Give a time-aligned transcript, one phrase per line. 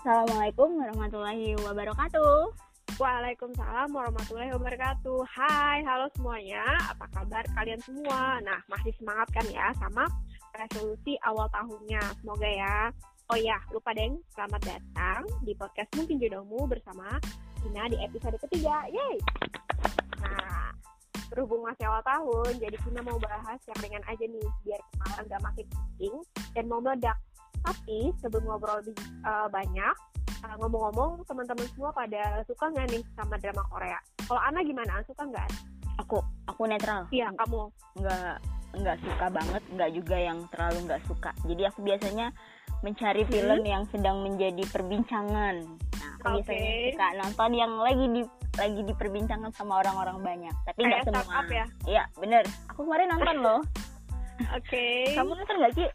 [0.00, 2.48] Assalamualaikum warahmatullahi wabarakatuh.
[2.96, 5.28] Waalaikumsalam warahmatullahi wabarakatuh.
[5.28, 6.64] Hai, halo semuanya.
[6.88, 8.40] Apa kabar kalian semua?
[8.40, 10.08] Nah, masih semangat kan ya sama
[10.56, 12.00] resolusi awal tahunnya.
[12.16, 12.88] Semoga ya.
[13.28, 17.20] Oh ya, lupa deng, selamat datang di podcast Mungkin Jodohmu bersama
[17.68, 18.88] Ina di episode ketiga.
[18.88, 19.20] Yeay!
[20.24, 20.72] Nah,
[21.28, 25.44] berhubung masih awal tahun, jadi kita mau bahas yang ringan aja nih, biar kemarin gak
[25.44, 26.16] makin pusing
[26.56, 27.20] dan mau meledak.
[27.60, 29.94] Tapi sebelum ngobrol lebih uh, banyak,
[30.44, 33.98] uh, ngomong-ngomong teman-teman semua pada suka nggak nih sama drama Korea?
[34.24, 35.04] Kalau Ana gimana?
[35.04, 35.48] Suka nggak?
[36.00, 37.04] Aku aku netral.
[37.12, 37.68] Iya, kamu?
[38.00, 38.34] Nggak
[38.70, 41.30] nggak suka banget, nggak juga yang terlalu nggak suka.
[41.44, 42.30] Jadi aku biasanya
[42.80, 43.30] mencari hmm.
[43.30, 45.54] film yang sedang menjadi perbincangan.
[45.68, 46.54] Nah, aku okay.
[46.56, 48.22] biasanya suka nonton yang lagi di
[48.58, 50.54] lagi diperbincangkan sama orang-orang banyak.
[50.66, 51.42] Tapi nggak semua.
[51.48, 51.66] ya?
[51.86, 52.44] Iya, bener.
[52.72, 53.60] Aku kemarin nonton loh.
[54.56, 54.72] Oke.
[54.72, 55.14] Okay.
[55.14, 55.88] Kamu nonton nggak sih?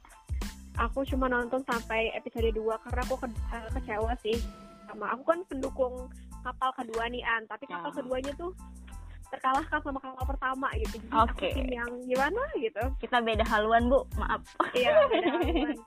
[0.77, 4.37] Aku cuma nonton sampai episode 2 karena aku ke uh, kecewa sih.
[4.85, 6.07] Sama aku kan pendukung
[6.45, 7.47] kapal kedua nih An.
[7.49, 7.95] Tapi kapal oh.
[7.95, 8.51] keduanya tuh
[9.33, 11.01] terkalahkan sama kapal pertama gitu.
[11.01, 11.51] Jadi okay.
[11.51, 12.83] aku tim yang gimana gitu.
[13.01, 14.05] Kita beda haluan bu.
[14.19, 14.41] Maaf.
[14.77, 15.75] Iya beda haluan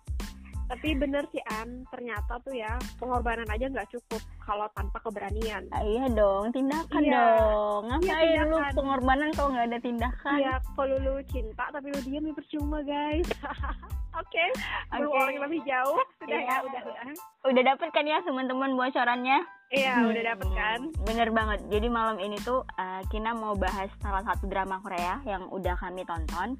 [0.69, 5.81] tapi bener sih An ternyata tuh ya pengorbanan aja nggak cukup kalau tanpa keberanian ah,
[5.81, 7.13] iya dong tindakan iya.
[7.17, 11.89] dong iya, ngapain iya, lu pengorbanan kalau nggak ada tindakan iya kalau lu cinta tapi
[11.89, 13.29] lu diam ya percuma guys
[14.21, 14.49] oke okay.
[14.93, 15.09] okay.
[15.09, 16.61] orang lebih jauh sudah yeah.
[16.61, 17.05] ya udah udah
[17.49, 20.81] udah dapet kan ya teman-teman bocorannya Iya, hmm, udah dapet kan?
[21.05, 21.61] Bener banget.
[21.69, 26.09] Jadi malam ini tuh uh, Kina mau bahas salah satu drama Korea yang udah kami
[26.09, 26.57] tonton.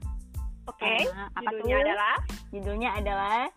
[0.69, 0.85] Oke.
[0.85, 1.09] Okay.
[1.09, 1.85] Uh, apa judulnya tuh?
[1.89, 2.17] adalah?
[2.53, 3.49] Judulnya adalah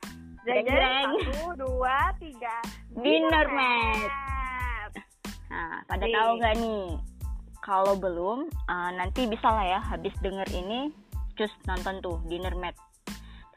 [0.42, 1.10] Jeng jeng.
[1.22, 2.58] Satu, dua, tiga.
[2.98, 4.92] Dinner mat.
[5.52, 6.16] Nah, pada nih.
[6.16, 6.86] tahu gak nih?
[7.62, 10.90] Kalau belum, uh, nanti bisa lah ya habis denger ini,
[11.38, 12.74] cus nonton tuh Dinner Mat.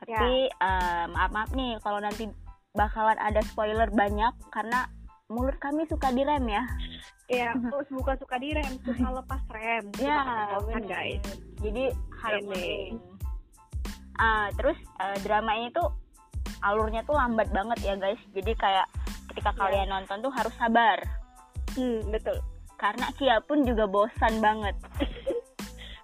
[0.04, 0.60] Tapi ya.
[0.60, 2.28] uh, maaf maaf nih kalau nanti
[2.76, 4.84] bakalan ada spoiler banyak karena
[5.32, 6.68] mulut kami suka direm ya.
[7.32, 9.84] Iya, terus bukan suka direm, suka lepas rem.
[9.96, 10.20] Iya,
[10.60, 11.24] kan guys.
[11.64, 11.84] Jadi
[12.20, 12.44] harus.
[14.14, 15.88] Uh, terus uh, drama ini tuh
[16.64, 18.20] alurnya tuh lambat banget ya guys.
[18.32, 18.88] Jadi kayak
[19.32, 19.60] ketika yeah.
[19.60, 20.98] kalian nonton tuh harus sabar.
[21.76, 22.40] Hmm betul.
[22.80, 24.74] Karena Kia pun juga bosan banget.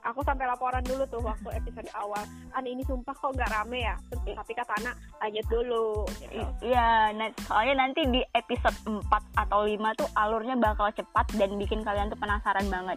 [0.00, 2.24] Aku sampai laporan dulu tuh waktu episode awal.
[2.56, 3.94] An ini sumpah kok nggak rame ya?
[4.10, 6.08] Tapi kata anak lanjut dulu.
[6.16, 6.40] Gitu.
[6.64, 9.04] iya nah, soalnya nanti di episode 4
[9.44, 12.96] atau 5 tuh alurnya bakal cepat dan bikin kalian tuh penasaran banget.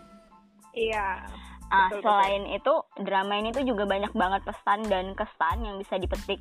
[0.73, 1.27] Iya.
[1.73, 6.39] Ah, selain itu drama ini tuh juga banyak banget pesan dan kesan yang bisa dipetik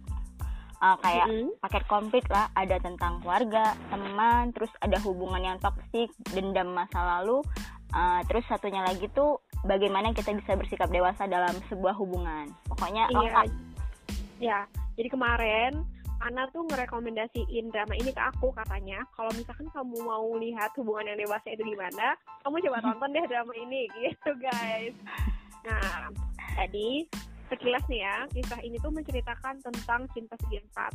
[0.82, 1.50] uh, kayak mm -hmm.
[1.62, 2.50] paket komplit lah.
[2.58, 7.40] Ada tentang keluarga teman terus ada hubungan yang toksik dendam masa lalu.
[7.92, 12.50] Uh, terus satunya lagi tuh bagaimana kita bisa bersikap dewasa dalam sebuah hubungan.
[12.66, 13.16] Pokoknya iya.
[13.16, 13.46] lengkap.
[14.42, 14.58] ya
[14.98, 15.86] jadi kemarin
[16.22, 19.02] Ana tuh ngerekomendasiin drama ini ke aku katanya.
[19.18, 22.14] Kalau misalkan kamu mau lihat hubungan yang dewasa itu gimana
[22.46, 24.94] kamu coba tonton deh drama ini gitu guys.
[25.66, 26.14] Nah
[26.54, 27.06] tadi
[27.52, 30.92] sekilas nih ya kisah ini tuh menceritakan tentang cinta segi empat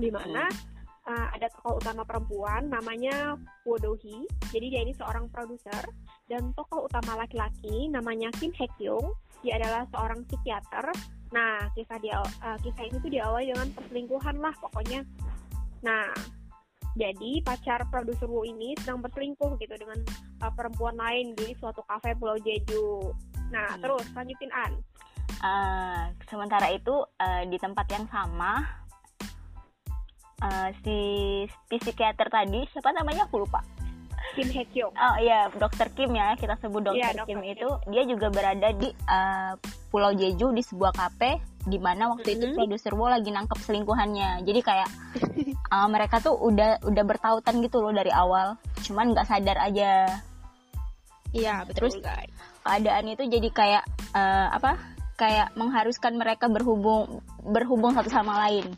[0.00, 1.12] di mana hmm.
[1.12, 3.36] uh, ada tokoh utama perempuan namanya
[3.68, 5.84] Wodohi jadi dia ini seorang produser
[6.32, 9.12] dan tokoh utama laki-laki namanya Kim Hye Kyung
[9.44, 10.88] dia adalah seorang psikiater
[11.28, 15.04] nah kisah dia uh, kisah ini tuh diawali dengan perselingkuhan lah pokoknya
[15.84, 16.08] nah
[16.98, 20.02] jadi pacar produser Wu ini sedang berselingkuh gitu dengan
[20.42, 23.14] uh, perempuan lain di suatu kafe Pulau Jeju.
[23.54, 23.82] Nah, hmm.
[23.86, 24.72] terus lanjutin An.
[25.38, 28.66] Uh, sementara itu uh, di tempat yang sama
[30.42, 30.98] uh, si
[31.70, 33.62] psikiater tadi siapa namanya aku lupa
[34.34, 34.94] Kim Hye Kyung.
[34.94, 38.68] Oh iya, Dokter Kim ya, kita sebut Dokter ya, Kim, Kim itu dia juga berada
[38.76, 39.56] di uh,
[39.88, 42.44] Pulau Jeju di sebuah kafe di mana waktu mm -hmm.
[42.44, 44.46] itu produser Wo lagi nangkep selingkuhannya.
[44.46, 44.88] Jadi kayak
[45.74, 48.54] uh, mereka tuh udah udah bertautan gitu loh dari awal,
[48.84, 50.22] cuman nggak sadar aja.
[51.34, 52.32] Iya, betul Terus guys.
[52.64, 53.84] keadaan itu jadi kayak
[54.16, 54.97] uh, apa?
[55.18, 58.70] Kayak mengharuskan mereka berhubung berhubung satu sama lain.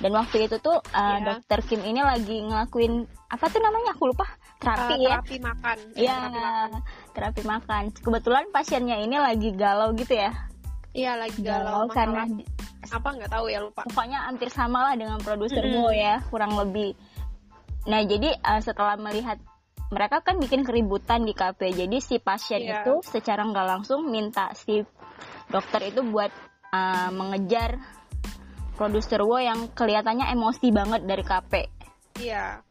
[0.00, 1.22] Dan waktu itu tuh uh, yeah.
[1.22, 3.94] dokter Kim ini lagi ngelakuin apa tuh namanya?
[3.94, 4.26] Aku lupa.
[4.58, 5.08] Terapi uh, ya.
[5.20, 5.76] terapi makan.
[5.94, 6.68] Ya terapi makan.
[7.14, 7.82] terapi makan.
[8.00, 10.32] Kebetulan pasiennya ini lagi galau gitu ya.
[10.96, 11.94] Iya lagi galau, galau.
[11.94, 12.24] Karena
[12.90, 13.08] apa?
[13.14, 13.86] Nggak tahu ya lupa.
[13.86, 16.02] Pokoknya hampir sama lah dengan produsermu mm -hmm.
[16.02, 16.98] ya kurang lebih.
[17.86, 19.38] Nah jadi uh, setelah melihat
[19.92, 21.68] mereka kan bikin keributan di kafe.
[21.70, 22.80] Jadi si pasien yeah.
[22.80, 24.80] itu secara nggak langsung minta si
[25.52, 26.32] dokter itu buat
[26.72, 27.76] uh, mengejar
[28.74, 31.52] produser Wo yang kelihatannya emosi banget dari KP.
[32.24, 32.64] Iya.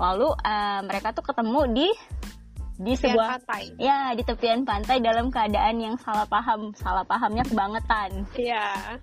[0.00, 1.88] Lalu uh, mereka tuh ketemu di
[2.78, 3.74] di sebuah pantai.
[3.74, 8.94] ya di tepian pantai dalam keadaan yang salah paham salah pahamnya kebangetan iya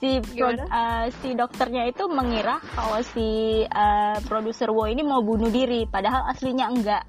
[0.00, 5.52] si pro, uh, si dokternya itu mengira kalau si uh, produser Wo ini mau bunuh
[5.52, 7.04] diri padahal aslinya enggak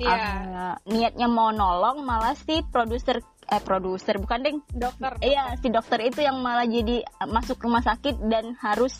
[0.00, 0.16] Iya.
[0.16, 3.20] Uh, niatnya mau nolong malah si produser
[3.50, 4.58] eh produser bukan deng?
[4.70, 8.96] Dokter iya si dokter itu yang malah jadi masuk rumah sakit dan harus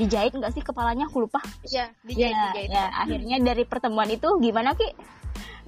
[0.00, 1.06] dijahit enggak sih kepalanya?
[1.06, 1.38] Aku lupa.
[1.62, 2.70] Iya dijahit ya, dijahit.
[2.72, 4.88] ya akhirnya dari pertemuan itu gimana ki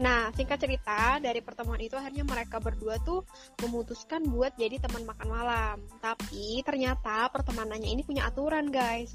[0.00, 3.26] Nah, singkat cerita, dari pertemuan itu akhirnya mereka berdua tuh
[3.60, 5.76] memutuskan buat jadi teman makan malam.
[6.00, 9.12] Tapi ternyata pertemanannya ini punya aturan, guys.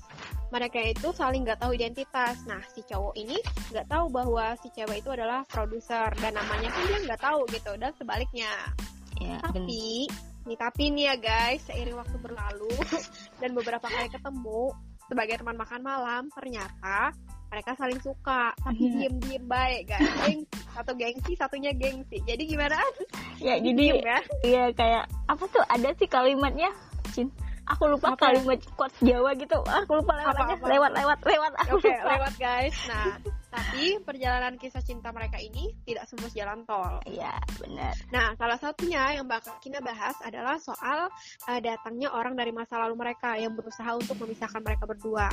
[0.54, 2.46] Mereka itu saling nggak tahu identitas.
[2.46, 3.38] Nah, si cowok ini
[3.74, 7.72] nggak tahu bahwa si cewek itu adalah produser dan namanya pun dia nggak tahu gitu.
[7.76, 8.52] Dan sebaliknya.
[9.18, 10.06] Ya, tapi,
[10.46, 12.70] nih tapi nih ya guys, seiring waktu berlalu
[13.42, 14.70] dan beberapa kali ketemu
[15.08, 17.16] sebagai teman makan malam, ternyata
[17.48, 19.08] mereka saling suka tapi yeah.
[19.08, 20.42] diem diem baik guys geng
[20.78, 22.22] satu gengsi satunya gengsi.
[22.22, 22.78] Jadi gimana?
[23.42, 24.20] Ya jadi diem, ya.
[24.46, 26.70] iya kayak apa tuh ada sih kalimatnya?
[27.16, 27.34] Cin
[27.68, 28.32] aku lupa apa?
[28.32, 29.60] kalimat quotes Jawa gitu.
[29.60, 32.76] Aku lupa lewat apa, apa, lewat lewat lewat aku oke okay, lewat guys.
[32.88, 33.20] Nah
[33.58, 37.00] tapi perjalanan kisah cinta mereka ini tidak semua jalan tol.
[37.08, 37.94] Iya benar.
[38.12, 41.12] Nah salah satunya yang bakal kita bahas adalah soal
[41.48, 45.28] uh, datangnya orang dari masa lalu mereka yang berusaha untuk memisahkan mereka berdua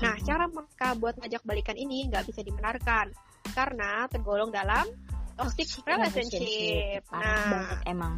[0.00, 3.12] Nah, cara mereka buat ngajak balikan ini nggak bisa dibenarkan
[3.52, 4.88] karena tergolong dalam
[5.36, 7.04] toxic relationship.
[7.08, 8.14] Parah nah, banget emang.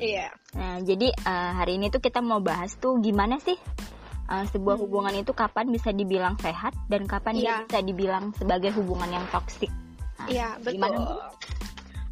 [0.00, 0.28] Iya.
[0.56, 3.56] Nah, jadi uh, hari ini tuh kita mau bahas tuh gimana sih
[4.32, 4.84] uh, sebuah hmm.
[4.88, 9.68] hubungan itu kapan bisa dibilang sehat dan kapan dia bisa dibilang sebagai hubungan yang toksik.
[10.16, 10.80] Nah, iya, betul.
[10.80, 10.98] Gimana?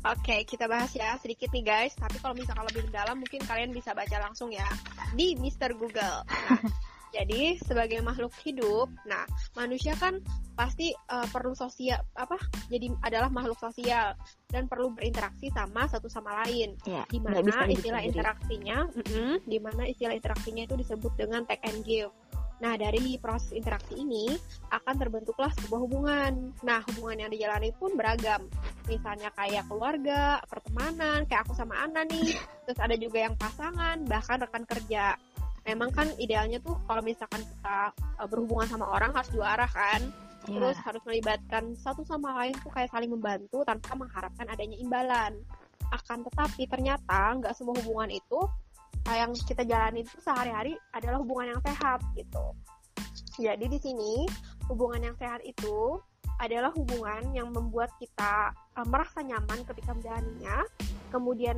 [0.08, 1.96] Oke, kita bahas ya sedikit nih guys.
[1.96, 4.68] Tapi kalau misalkan lebih dalam mungkin kalian bisa baca langsung ya
[5.16, 6.24] di Mister Google.
[7.18, 9.26] Jadi sebagai makhluk hidup, nah
[9.58, 10.22] manusia kan
[10.54, 12.38] pasti uh, perlu sosial apa?
[12.70, 14.14] Jadi adalah makhluk sosial
[14.46, 16.78] dan perlu berinteraksi sama satu sama lain.
[16.86, 21.66] Ya, di mana istilah interaksinya, mm -hmm, di mana istilah interaksinya itu disebut dengan take
[21.66, 22.14] and give.
[22.58, 24.34] Nah, dari proses interaksi ini
[24.74, 26.50] akan terbentuklah sebuah hubungan.
[26.66, 28.50] Nah, hubungan yang dijalani pun beragam.
[28.90, 32.34] Misalnya kayak keluarga, pertemanan, kayak aku sama Ana nih.
[32.66, 35.14] Terus ada juga yang pasangan, bahkan rekan kerja
[35.68, 40.02] memang kan idealnya tuh kalau misalkan kita uh, berhubungan sama orang harus dua arah kan.
[40.48, 40.64] Yeah.
[40.64, 45.36] terus harus melibatkan satu sama lain tuh kayak saling membantu tanpa mengharapkan adanya imbalan.
[45.92, 48.40] Akan tetapi ternyata nggak semua hubungan itu
[49.08, 52.56] yang kita jalani itu sehari-hari adalah hubungan yang sehat gitu.
[53.36, 54.12] Jadi di sini
[54.68, 56.00] hubungan yang sehat itu
[56.38, 60.64] adalah hubungan yang membuat kita uh, merasa nyaman ketika menjalaninya.
[61.10, 61.56] Kemudian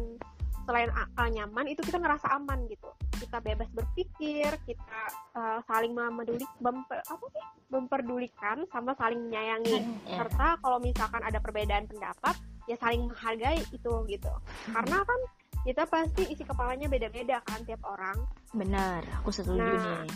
[0.71, 2.87] selain uh, nyaman itu kita ngerasa aman gitu.
[3.19, 5.03] Kita bebas berpikir kita
[5.35, 7.45] uh, saling memeduli bemper, apa sih?
[7.75, 9.83] Memperdulikan sama saling menyayangi.
[10.07, 10.23] Yeah.
[10.23, 12.39] serta kalau misalkan ada perbedaan pendapat
[12.71, 14.33] ya saling menghargai itu gitu.
[14.71, 15.21] Karena kan
[15.67, 18.15] kita pasti isi kepalanya beda-beda kan tiap orang.
[18.55, 20.15] Benar aku setuju nah, nih.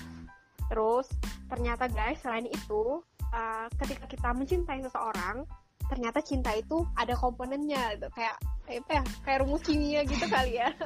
[0.70, 1.10] terus
[1.52, 3.04] ternyata guys selain itu
[3.34, 5.44] uh, ketika kita mencintai seseorang
[5.90, 8.08] ternyata cinta itu ada komponennya gitu.
[8.14, 10.70] Kayak apa ya kayak rumus kimia gitu kali ya.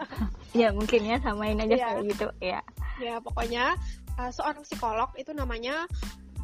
[0.57, 1.87] Ya mungkin ya samain aja ya.
[1.93, 2.61] kayak gitu ya.
[2.97, 3.77] Ya pokoknya
[4.17, 5.85] uh, seorang psikolog itu namanya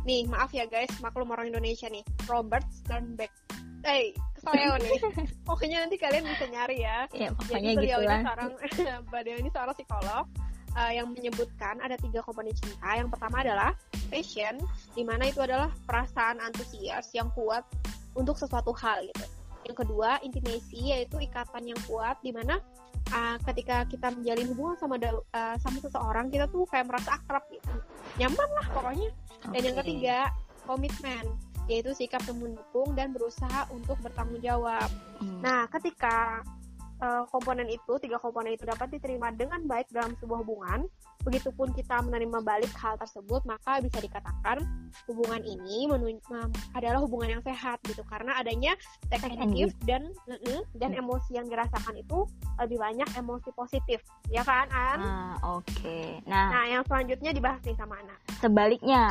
[0.05, 3.33] nih maaf ya guys maklum orang Indonesia nih Robert Sternbeck
[3.85, 5.01] eh saya nih.
[5.49, 8.51] Pokoknya nanti kalian bisa nyari ya, ya jadi beliau gitu ini seorang
[9.13, 10.25] beliau ini seorang psikolog
[10.77, 12.97] uh, yang menyebutkan ada tiga komponen cinta.
[12.97, 13.71] Yang pertama adalah
[14.09, 14.57] passion,
[14.93, 17.65] di mana itu adalah perasaan antusias yang kuat
[18.15, 19.27] untuk sesuatu hal gitu.
[19.65, 22.61] Yang kedua, intimacy yaitu ikatan yang kuat di mana
[23.13, 27.73] uh, ketika kita menjalin hubungan sama uh, sama seseorang kita tuh kayak merasa akrab gitu.
[28.21, 29.11] Nyaman lah pokoknya.
[29.53, 30.19] Dan yang ketiga,
[30.69, 31.25] komitmen
[31.65, 34.85] yaitu sikap mendukung dan berusaha untuk bertanggung jawab.
[35.17, 35.41] Hmm.
[35.41, 36.45] Nah, ketika
[37.01, 40.87] uh, komponen itu, tiga komponen itu dapat diterima dengan baik dalam sebuah hubungan,
[41.25, 44.61] begitupun kita menerima balik hal tersebut, maka bisa dikatakan
[45.09, 45.89] hubungan ini
[46.77, 48.77] adalah hubungan yang sehat gitu karena adanya
[49.09, 50.13] take give dan
[50.77, 51.01] dan hmm.
[51.03, 52.29] emosi yang dirasakan itu
[52.61, 54.99] lebih banyak emosi positif, ya kan An?
[55.01, 55.65] Ah, oke.
[55.67, 56.21] Okay.
[56.29, 58.17] Nah, nah yang selanjutnya dibahas nih sama Ana.
[58.39, 59.03] Sebaliknya,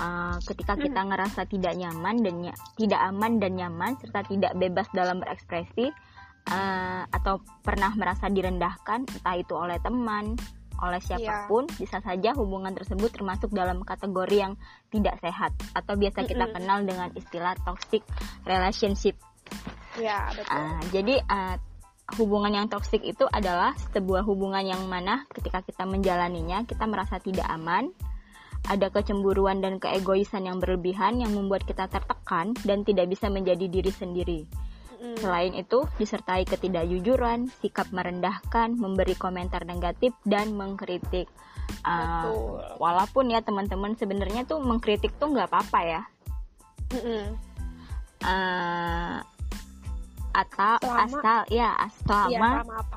[0.00, 1.08] uh, ketika kita hmm.
[1.12, 2.34] ngerasa tidak nyaman dan
[2.80, 5.92] tidak aman dan nyaman serta tidak bebas dalam berekspresi,
[6.50, 10.34] uh, atau pernah merasa direndahkan entah itu oleh teman
[10.80, 11.06] oleh iya.
[11.16, 11.78] siapa pun yeah.
[11.84, 14.54] bisa saja hubungan tersebut termasuk dalam kategori yang
[14.88, 16.56] tidak sehat atau biasa kita mm -hmm.
[16.56, 18.02] kenal dengan istilah toxic
[18.48, 19.16] relationship.
[20.00, 20.56] Ya, betul.
[20.56, 21.56] Uh, jadi uh,
[22.16, 27.44] hubungan yang toxic itu adalah sebuah hubungan yang mana ketika kita menjalaninya kita merasa tidak
[27.52, 27.92] aman,
[28.64, 33.92] ada kecemburuan dan keegoisan yang berlebihan yang membuat kita tertekan dan tidak bisa menjadi diri
[33.92, 34.40] sendiri
[35.00, 35.16] Mm-mm.
[35.16, 41.24] Selain itu, disertai ketidakjujuran, sikap merendahkan, memberi komentar negatif dan mengkritik.
[41.80, 46.02] Uh, walaupun ya teman-teman sebenarnya tuh mengkritik tuh nggak apa-apa ya.
[48.20, 49.24] Uh,
[50.30, 51.70] atau selama, asal ya
[52.06, 52.50] selama iya,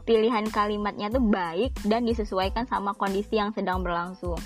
[0.06, 4.38] pilihan kalimatnya tuh baik dan disesuaikan sama kondisi yang sedang berlangsung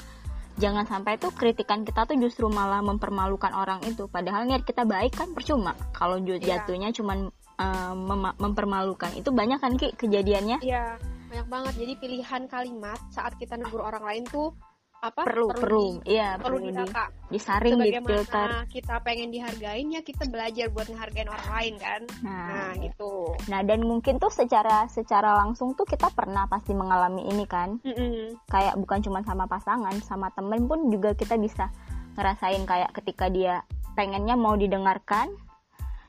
[0.57, 5.13] jangan sampai tuh kritikan kita tuh justru malah mempermalukan orang itu padahal niat kita baik
[5.13, 6.63] kan percuma kalau iya.
[6.63, 6.97] jatuhnya yeah.
[6.97, 7.17] cuman
[7.59, 9.13] uh, mem mempermalukan.
[9.17, 10.61] Itu banyak kan ki kejadiannya?
[10.63, 10.97] Iya
[11.27, 11.73] banyak banget.
[11.75, 14.55] Jadi pilihan kalimat saat kita negur orang lain tuh
[14.97, 20.25] apa perlu perlu iya perlu, perlu di, disaring di filter kita pengen dihargain ya kita
[20.25, 22.01] belajar buat ngehargain orang lain kan?
[22.25, 23.37] Nah, nah gitu.
[23.45, 27.77] Nah dan mungkin tuh secara secara langsung tuh kita pernah pasti mengalami ini kan?
[27.85, 28.21] Mm -mm.
[28.49, 31.69] kayak bukan cuma sama pasangan sama temen pun juga kita bisa
[32.17, 33.61] ngerasain kayak ketika dia
[33.93, 35.29] pengennya mau didengarkan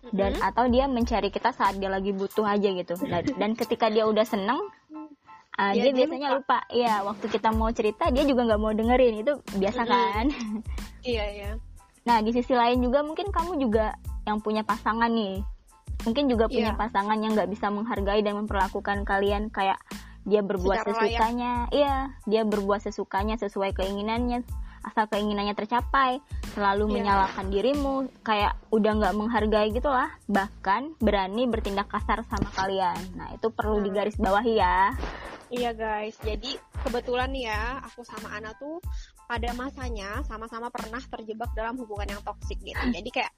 [0.02, 0.16] mm -hmm.
[0.16, 2.94] dan atau dia mencari kita saat dia lagi butuh aja gitu.
[3.04, 4.58] Dan, dan ketika dia udah seneng
[5.58, 6.62] uh, dia, dia biasanya lupa.
[6.64, 6.74] lupa.
[6.74, 9.14] Ya waktu kita mau cerita dia juga nggak mau dengerin.
[9.26, 10.26] Itu biasa kan?
[11.06, 11.50] Iya iya.
[12.04, 15.40] Nah di sisi lain juga mungkin kamu juga yang punya pasangan nih.
[16.04, 16.78] Mungkin juga punya yeah.
[16.78, 19.78] pasangan yang nggak bisa menghargai dan memperlakukan kalian kayak
[20.28, 21.52] dia berbuat Secara sesukanya.
[21.70, 21.72] Layak.
[21.72, 21.94] iya
[22.28, 24.42] dia berbuat sesukanya sesuai keinginannya
[24.84, 26.22] asal keinginannya tercapai
[26.54, 26.94] selalu yeah.
[27.00, 33.48] menyalahkan dirimu kayak udah nggak menghargai gitulah bahkan berani bertindak kasar sama kalian nah itu
[33.50, 33.86] perlu hmm.
[33.90, 34.94] digarisbawahi ya
[35.48, 38.84] Iya guys, jadi kebetulan ya, aku sama Ana tuh
[39.24, 42.84] pada masanya sama-sama pernah terjebak dalam hubungan yang toksik gitu.
[42.92, 43.32] Jadi kayak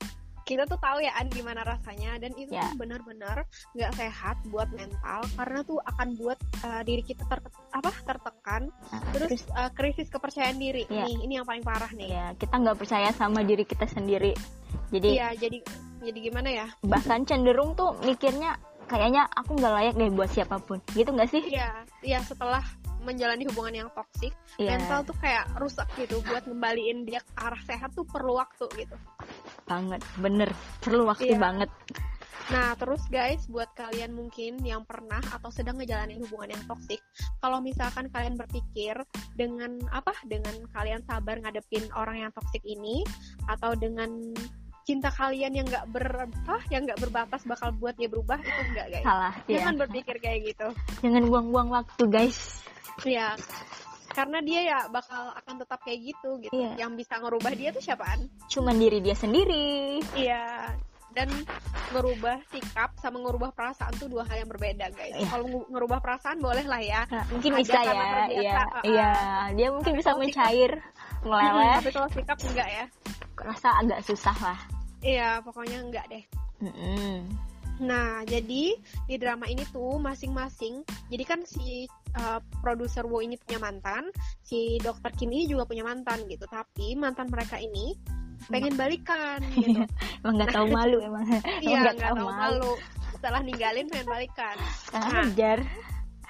[0.50, 2.19] kita tuh tahu ya An gimana rasanya.
[2.19, 2.75] Dan itu yeah.
[2.75, 3.47] benar-benar
[3.78, 7.38] nggak sehat buat mental karena tuh akan buat uh, diri kita ter
[7.71, 8.75] apa tertekan.
[8.90, 10.90] Uh, terus uh, krisis kepercayaan diri.
[10.90, 11.07] Yeah.
[11.07, 12.11] nih ini yang paling parah nih.
[12.11, 14.35] Yeah, kita nggak percaya sama diri kita sendiri.
[14.90, 15.62] Jadi iya jadi
[16.02, 16.66] jadi gimana ya?
[16.83, 18.59] bahkan cenderung tuh mikirnya
[18.90, 20.83] kayaknya aku nggak layak deh buat siapa pun.
[20.90, 21.42] Gitu nggak sih?
[21.47, 22.66] Iya iya setelah
[23.02, 24.76] menjalani hubungan yang toksik yeah.
[24.76, 28.97] mental tuh kayak rusak gitu buat ngembaliin dia ke arah sehat tuh perlu waktu gitu
[29.64, 31.40] banget bener perlu waktu yeah.
[31.40, 31.71] banget
[32.50, 36.99] Nah, terus guys, buat kalian mungkin yang pernah atau sedang ngejalanin hubungan yang toksik,
[37.38, 38.99] kalau misalkan kalian berpikir
[39.38, 40.11] dengan apa?
[40.26, 43.07] Dengan kalian sabar ngadepin orang yang toksik ini
[43.47, 44.35] atau dengan
[44.83, 48.87] cinta kalian yang nggak ber ah, yang nggak berbatas bakal buat dia berubah itu enggak
[48.90, 49.80] guys salah jangan ya.
[49.87, 50.69] berpikir kayak gitu
[51.04, 52.60] jangan buang-buang waktu guys
[53.07, 53.37] ya
[54.11, 56.75] karena dia ya bakal akan tetap kayak gitu gitu yeah.
[56.75, 60.75] yang bisa ngerubah dia tuh siapaan cuman diri dia sendiri iya
[61.11, 61.26] dan
[61.90, 65.14] ngerubah sikap sama ngerubah perasaan tuh dua hal yang berbeda guys.
[65.19, 65.26] Yeah.
[65.26, 67.02] Kalau ngerubah perasaan boleh lah ya.
[67.11, 68.30] Nah, mungkin bisa ya.
[68.30, 68.54] Iya.
[68.87, 69.12] Iya,
[69.59, 70.78] dia mungkin bisa mencair,
[71.26, 71.76] meleleh.
[71.83, 72.85] Tapi kalau sikap enggak ya.
[73.42, 74.59] Rasa agak susah lah.
[75.02, 76.25] Iya, pokoknya enggak deh.
[76.62, 77.50] Mm -hmm.
[77.80, 78.76] Nah, jadi
[79.08, 81.88] di drama ini tuh masing-masing, jadi kan si
[82.20, 84.12] uh, produser Wo ini punya mantan,
[84.44, 86.44] si dokter Kim ini juga punya mantan gitu.
[86.44, 87.96] Tapi mantan mereka ini
[88.49, 89.84] pengen balikan gitu.
[90.25, 91.25] emang nggak tahu malu emang.
[91.64, 92.72] Iya, nggak tahu malu.
[93.16, 94.56] Setelah ninggalin pengen balikan.
[94.92, 95.58] Nah, ajar.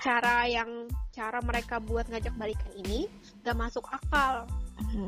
[0.01, 3.05] Cara yang cara mereka buat ngajak balikan ini
[3.45, 4.49] gak masuk akal.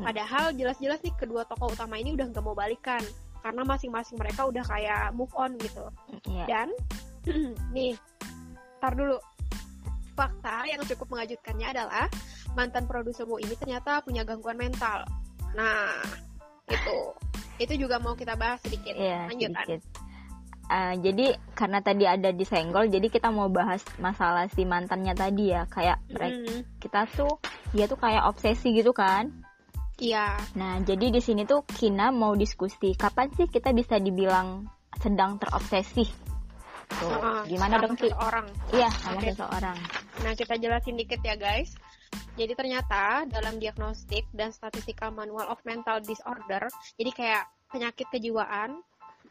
[0.05, 3.01] Padahal jelas-jelas nih kedua tokoh utama ini udah gak mau balikan
[3.43, 5.85] karena masing-masing mereka udah kayak move on gitu.
[6.31, 6.47] Yeah.
[6.47, 6.67] dan
[7.75, 7.99] nih
[8.79, 9.19] tar dulu.
[10.13, 12.05] Fakta yang cukup mengejutkannya adalah
[12.53, 15.03] mantan produsermu ini ternyata punya gangguan mental.
[15.57, 15.89] Nah
[16.69, 16.97] itu.
[17.57, 18.93] Itu juga mau kita bahas sedikit.
[18.93, 19.81] Yeah, lanjut sedikit.
[20.69, 25.65] Uh, jadi karena tadi ada disenggol jadi kita mau bahas masalah si mantannya tadi ya.
[25.65, 26.77] Kayak mm.
[26.77, 27.41] kita tuh
[27.73, 29.42] dia tuh kayak obsesi gitu kan
[30.03, 30.35] Iya.
[30.59, 34.67] Nah, jadi di sini tuh Kina mau diskusi kapan sih kita bisa dibilang
[34.99, 36.03] sedang terobsesi?
[36.91, 38.11] Tuh, uh, gimana dong Ki?
[38.11, 38.51] Orang.
[38.75, 39.31] Iya, sama okay.
[39.31, 39.77] seseorang.
[40.27, 41.71] Nah, kita jelasin dikit ya, guys.
[42.35, 46.67] Jadi ternyata dalam diagnostik dan statistika manual of mental disorder,
[46.99, 48.83] jadi kayak penyakit kejiwaan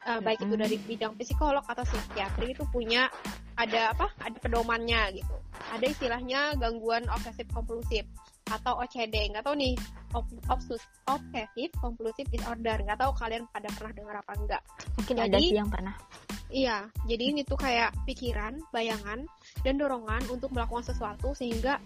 [0.09, 3.13] uh, baik itu dari bidang psikolog atau psikiatri itu punya
[3.61, 4.09] ada apa?
[4.25, 5.37] Ada pedomannya gitu.
[5.75, 8.09] Ada istilahnya gangguan obsesif kompulsif
[8.51, 9.75] atau OCD nggak tahu nih.
[10.53, 14.63] Obsus obsesif kompulsif disorder nggak tahu kalian pada pernah dengar apa enggak.
[15.01, 15.97] Mungkin jadi, ada sih yang pernah.
[16.53, 19.25] iya jadi ini tuh kayak pikiran bayangan
[19.65, 21.81] dan dorongan untuk melakukan sesuatu sehingga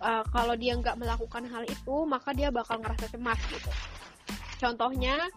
[0.00, 3.68] uh, kalau dia nggak melakukan hal itu maka dia bakal ngerasa cemas gitu.
[4.58, 5.28] Contohnya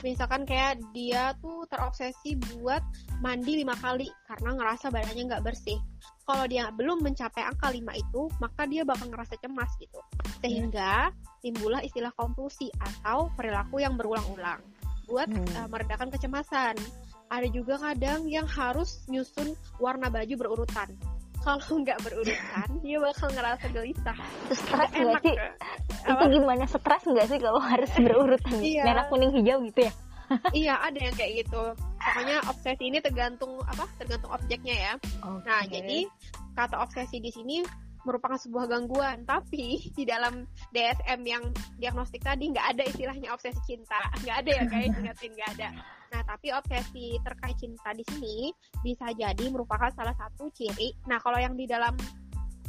[0.00, 2.80] misalkan kayak dia tuh terobsesi buat
[3.20, 5.78] mandi lima kali karena ngerasa badannya nggak bersih
[6.30, 9.98] kalau dia belum mencapai angka 5 itu, maka dia bakal ngerasa cemas gitu.
[10.38, 11.10] Sehingga
[11.42, 14.62] timbullah istilah kompulsi atau perilaku yang berulang-ulang
[15.10, 15.58] buat hmm.
[15.58, 16.78] uh, meredakan kecemasan.
[17.30, 20.90] ada juga kadang yang harus nyusun warna baju berurutan
[21.40, 24.16] kalau nggak berurutan dia bakal ngerasa gelisah.
[24.52, 25.36] Stres nggak sih?
[26.00, 26.64] itu gimana?
[26.68, 28.84] Stres nggak sih kalau harus berurutan iya.
[28.84, 29.92] merah kuning hijau gitu ya?
[30.54, 31.74] Iya ada yang kayak gitu.
[31.74, 33.90] Pokoknya obsesi ini tergantung apa?
[33.98, 34.92] Tergantung objeknya ya.
[35.18, 35.42] Okay.
[35.42, 35.98] nah jadi
[36.54, 37.66] kata obsesi di sini
[38.04, 39.24] merupakan sebuah gangguan.
[39.24, 41.44] Tapi di dalam DSM yang
[41.76, 44.00] diagnostik tadi nggak ada istilahnya obsesi cinta.
[44.24, 44.92] Nggak ada ya guys.
[44.96, 45.68] Ingetin nggak ada.
[46.10, 48.50] Nah tapi obsesi terkait cinta di sini
[48.82, 50.94] bisa jadi merupakan salah satu ciri.
[51.06, 51.94] Nah kalau yang di dalam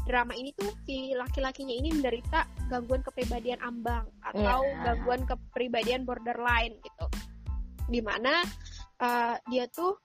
[0.05, 4.81] drama ini tuh si laki-lakinya ini menderita gangguan kepribadian ambang atau yeah.
[4.83, 7.05] gangguan kepribadian borderline gitu.
[7.91, 8.41] Di mana
[9.01, 9.97] uh, dia tuh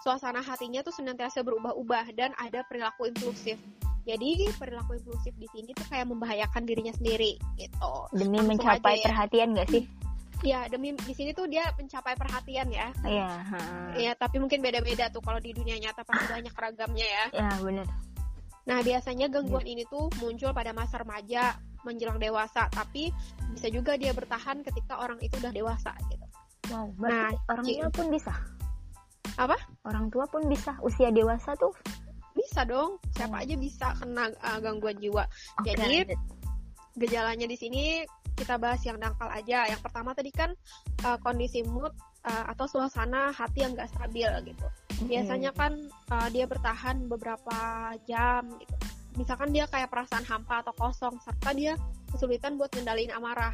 [0.00, 3.60] suasana hatinya tuh senantiasa berubah-ubah dan ada perilaku impulsif
[4.02, 7.94] jadi perilaku impulsif di sini tuh kayak membahayakan dirinya sendiri gitu.
[8.10, 9.04] Demi Langsung mencapai ya.
[9.06, 9.84] perhatian gak sih?
[10.42, 12.90] Ya demi di sini tuh dia mencapai perhatian ya.
[13.06, 13.30] Iya.
[13.94, 17.24] Iya, tapi mungkin beda-beda tuh kalau di dunia nyata pasti banyak ragamnya ya.
[17.30, 17.86] Iya, benar.
[18.62, 21.54] Nah, biasanya gangguan ini tuh muncul pada masa remaja
[21.86, 23.10] menjelang dewasa, tapi
[23.54, 26.26] bisa juga dia bertahan ketika orang itu udah dewasa gitu.
[26.70, 28.34] Wow, nah, orang tua pun bisa.
[29.38, 29.58] Apa?
[29.86, 31.74] Orang tua pun bisa usia dewasa tuh
[32.32, 35.24] bisa dong siapa aja bisa kena uh, gangguan jiwa.
[35.60, 35.76] Okay.
[35.76, 35.98] jadi
[36.96, 37.84] gejalanya di sini
[38.36, 39.68] kita bahas yang dangkal aja.
[39.68, 40.50] Yang pertama tadi kan
[41.04, 41.92] uh, kondisi mood
[42.24, 44.66] uh, atau suasana hati yang gak stabil gitu.
[45.06, 45.72] Biasanya kan
[46.10, 47.56] uh, dia bertahan beberapa
[48.08, 48.74] jam gitu.
[49.12, 51.76] Misalkan dia kayak perasaan hampa atau kosong serta dia
[52.08, 53.52] kesulitan buat ngendaliin amarah.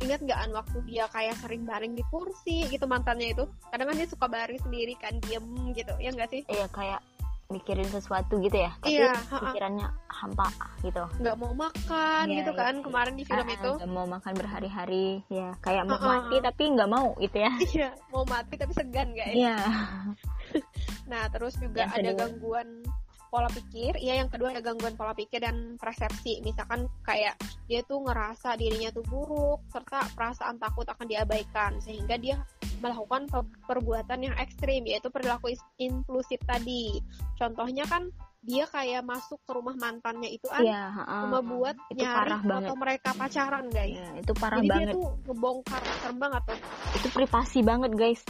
[0.00, 3.44] Ingat nggak an waktu dia kayak sering baring di kursi gitu mantannya itu?
[3.68, 5.44] Kadang kan dia suka baring sendiri kan diem
[5.76, 6.42] gitu ya nggak sih?
[6.48, 7.04] Iya kayak
[7.50, 10.48] mikirin sesuatu gitu ya tapi iya, pikirannya hampa
[10.86, 11.04] gitu.
[11.18, 13.70] Nggak mau makan ya, gitu kan ya, kemarin di film uh, itu.
[13.82, 16.08] nggak mau makan berhari-hari ya kayak mau uh, uh.
[16.14, 17.52] mati tapi nggak mau gitu ya.
[17.74, 19.56] Iya mau mati tapi segan guys iya.
[21.10, 22.86] Nah terus juga ada gangguan
[23.30, 26.42] pola pikir, iya yang kedua ada gangguan pola pikir dan persepsi.
[26.42, 27.38] Misalkan kayak
[27.70, 32.42] dia tuh ngerasa dirinya tuh buruk serta perasaan takut akan diabaikan sehingga dia
[32.82, 33.30] melakukan
[33.64, 36.98] perbuatan yang ekstrim yaitu perilaku impulsif tadi.
[37.38, 42.32] Contohnya kan dia kayak masuk ke rumah mantannya itu kan ya, uh, buat itu nyari
[42.40, 44.00] atau mereka pacaran guys.
[44.00, 44.88] Ya, itu parah Jadi banget.
[44.88, 46.58] dia tuh ngebongkar serem banget tuh.
[46.96, 48.22] Itu privasi banget guys.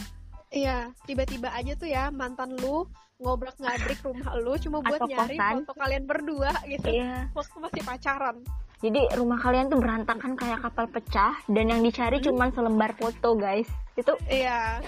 [0.50, 5.36] Iya, tiba-tiba aja tuh ya mantan lu ngobrak ngabrik rumah lu cuma buat Atau nyari
[5.36, 5.54] kosan.
[5.60, 6.88] foto kalian berdua gitu.
[6.88, 7.28] Iya.
[7.36, 8.36] Waktu masih pacaran.
[8.80, 12.26] Jadi rumah kalian tuh berantakan kayak kapal pecah dan yang dicari hmm.
[12.32, 13.68] cuma selembar foto, guys.
[13.92, 14.80] Itu Iya.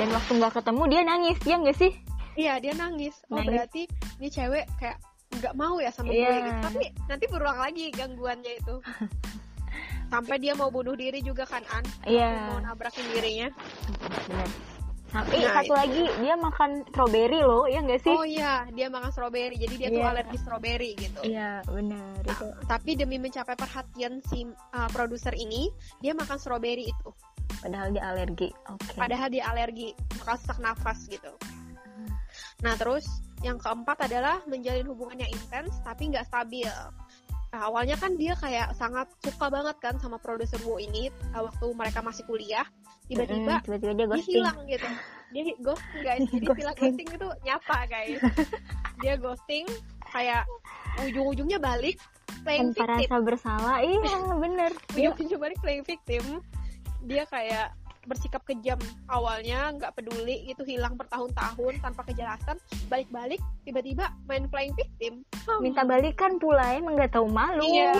[0.00, 1.92] Dan waktu nggak ketemu dia nangis, ya nggak sih?
[2.40, 3.20] Iya, dia nangis.
[3.28, 3.52] Oh, nangis.
[3.52, 3.82] berarti
[4.16, 4.96] ini cewek kayak
[5.28, 6.24] nggak mau ya sama yeah.
[6.24, 6.60] gue gitu.
[6.72, 8.74] Tapi nanti berulang lagi gangguannya itu.
[10.12, 11.84] Sampai dia mau bunuh diri juga kan, An?
[12.08, 12.32] Iya.
[12.32, 12.48] Yeah.
[12.48, 13.48] Mau nabrakin dirinya.
[14.24, 14.77] Benar.
[15.08, 18.12] Tapi nah, satu lagi dia makan strawberry loh, ya nggak sih?
[18.12, 19.56] Oh iya, dia makan strawberry.
[19.56, 19.96] Jadi dia yeah.
[19.96, 20.12] tuh iya.
[20.12, 21.20] alergi strawberry gitu.
[21.24, 22.46] Iya, yeah, benar nah, itu.
[22.68, 25.72] Tapi demi mencapai perhatian si uh, produser ini,
[26.04, 27.10] dia makan strawberry itu.
[27.64, 28.48] Padahal dia alergi.
[28.68, 28.84] Oke.
[28.84, 28.98] Okay.
[29.00, 29.88] Padahal dia alergi,
[30.20, 31.32] bakal sesak nafas gitu.
[32.60, 33.08] Nah, terus
[33.40, 36.68] yang keempat adalah menjalin hubungan yang intens tapi nggak stabil.
[37.48, 41.66] Nah, awalnya kan dia kayak sangat suka banget kan sama produser Wu ini uh, waktu
[41.72, 42.68] mereka masih kuliah.
[43.08, 44.88] Tiba-tiba mm, tiba-tiba dia, dia hilang gitu.
[45.32, 46.20] Dia ghosting guys.
[46.32, 46.76] Jadi ghosting.
[46.76, 48.20] ghosting itu nyapa guys.
[49.00, 49.64] Dia ghosting
[50.12, 50.44] kayak
[51.08, 51.96] ujung-ujungnya balik
[52.44, 53.08] playing Tanpa victim.
[53.08, 53.76] rasa bersalah.
[53.80, 54.70] Iya bener.
[54.92, 56.24] Ujung-ujungnya balik playing victim.
[57.08, 57.72] Dia kayak
[58.08, 58.80] bersikap kejam.
[59.06, 62.56] Awalnya nggak peduli itu hilang bertahun-tahun tanpa kejelasan.
[62.88, 65.20] Balik-balik tiba-tiba main playing victim.
[65.44, 65.60] Hmm.
[65.64, 67.64] minta balikan pula emang nggak tahu malu.
[67.68, 67.92] Iya.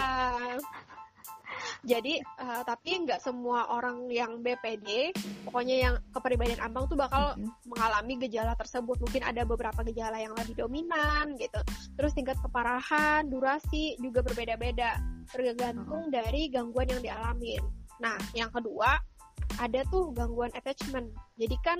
[1.86, 5.14] Jadi uh, tapi nggak semua orang yang BPD
[5.46, 7.70] pokoknya yang kepribadian ambang tuh bakal mm-hmm.
[7.70, 8.98] mengalami gejala tersebut.
[8.98, 11.60] Mungkin ada beberapa gejala yang lebih dominan gitu.
[11.94, 14.98] Terus tingkat keparahan durasi juga berbeda-beda
[15.30, 16.10] tergantung oh.
[16.10, 17.62] dari gangguan yang dialami.
[18.02, 18.98] Nah yang kedua
[19.58, 21.78] ada tuh gangguan attachment jadi kan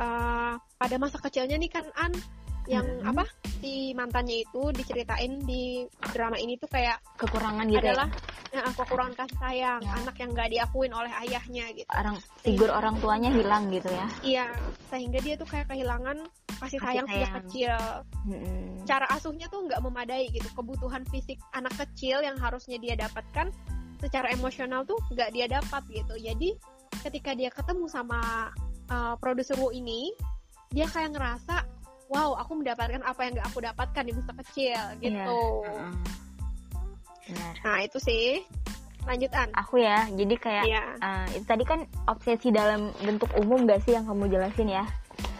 [0.00, 2.12] uh, pada masa kecilnya nih kan an
[2.68, 3.08] yang hmm.
[3.08, 3.24] apa
[3.58, 8.08] si mantannya itu diceritain di drama ini tuh kayak kekurangan gitu adalah
[8.52, 8.60] ya?
[8.60, 9.92] ya, kekurangan kasih sayang ya.
[10.04, 14.46] anak yang gak diakuin oleh ayahnya gitu orang figur orang tuanya hilang gitu ya iya
[14.92, 16.20] sehingga dia tuh kayak kehilangan
[16.60, 17.74] kasih, kasih sayang, sejak kecil
[18.28, 18.84] hmm.
[18.84, 23.48] cara asuhnya tuh nggak memadai gitu kebutuhan fisik anak kecil yang harusnya dia dapatkan
[24.00, 26.56] secara emosional tuh nggak dia dapat gitu jadi
[27.02, 28.50] ketika dia ketemu sama
[28.90, 30.10] uh, produser Wu ini
[30.70, 31.66] dia kayak ngerasa
[32.10, 35.42] wow aku mendapatkan apa yang gak aku dapatkan di masa kecil iya, gitu
[37.30, 37.52] yeah.
[37.62, 38.42] nah itu sih
[39.08, 40.88] lanjutan aku ya jadi kayak yeah.
[41.00, 44.84] uh, itu tadi kan obsesi dalam bentuk umum gak sih yang kamu jelasin ya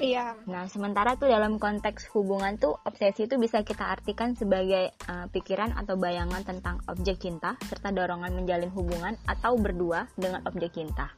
[0.00, 0.32] Iya.
[0.48, 5.76] Nah, sementara tuh dalam konteks hubungan tuh obsesi itu bisa kita artikan sebagai uh, pikiran
[5.76, 11.12] atau bayangan tentang objek cinta serta dorongan menjalin hubungan atau berdua dengan objek cinta.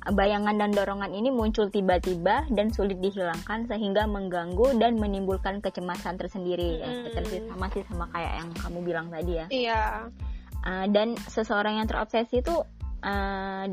[0.00, 6.80] Bayangan dan dorongan ini muncul tiba-tiba dan sulit dihilangkan sehingga mengganggu dan menimbulkan kecemasan tersendiri.
[6.80, 7.12] Mm.
[7.12, 9.46] Ya, sama sih sama kayak yang kamu bilang tadi ya.
[9.52, 9.82] Iya.
[10.64, 12.56] Uh, dan seseorang yang terobsesi itu
[13.04, 13.66] uh,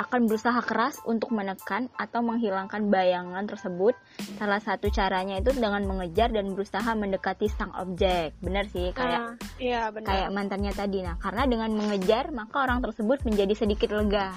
[0.00, 3.92] akan berusaha keras untuk menekan atau menghilangkan bayangan tersebut.
[4.40, 8.32] Salah satu caranya itu dengan mengejar dan berusaha mendekati sang objek.
[8.40, 10.08] Benar sih, kayak Ah, iya benar.
[10.08, 11.04] kayak mantannya tadi.
[11.04, 14.32] Nah, karena dengan mengejar maka orang tersebut menjadi sedikit lega.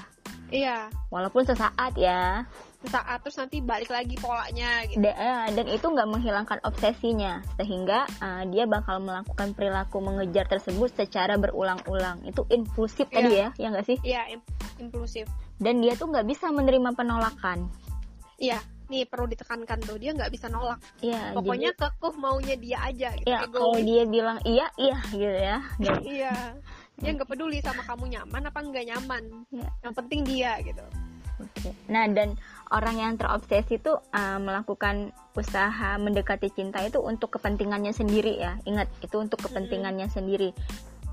[0.54, 0.94] Iya.
[1.10, 2.46] Walaupun sesaat ya.
[2.84, 5.00] Saat terus nanti balik lagi polanya gitu.
[5.00, 10.94] Da- eh, dan itu nggak menghilangkan obsesinya sehingga uh, dia bakal melakukan perilaku mengejar tersebut
[10.94, 12.22] secara berulang-ulang.
[12.22, 13.16] Itu impulsif Iya.
[13.16, 13.98] tadi ya, ya nggak sih?
[14.04, 14.46] Iya, im-
[14.80, 15.26] impulsif.
[15.58, 17.66] Dan dia tuh nggak bisa menerima penolakan.
[18.38, 18.62] Iya.
[18.84, 20.78] Nih perlu ditekankan tuh dia nggak bisa nolak.
[21.00, 23.26] Iya, Pokoknya kekuh maunya dia aja gitu.
[23.26, 25.58] ya kalau dia bilang iya iya gitu ya
[26.20, 26.36] Iya.
[27.04, 29.24] Dia nggak peduli sama kamu nyaman apa nggak nyaman.
[29.52, 29.70] Iya.
[29.84, 30.84] Yang penting dia gitu.
[31.44, 31.70] oke.
[31.92, 32.40] nah dan
[32.72, 38.90] orang yang terobsesi itu uh, melakukan usaha mendekati cinta itu untuk kepentingannya sendiri ya ingat
[39.02, 40.54] itu untuk kepentingannya sendiri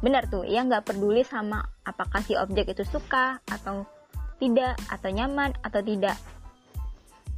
[0.00, 3.84] benar tuh ia nggak peduli sama apakah si objek itu suka atau
[4.40, 6.16] tidak atau nyaman atau tidak